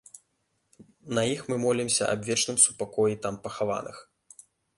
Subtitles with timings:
[1.17, 3.97] На іх мы молімся аб вечным супакоі там пахаваных.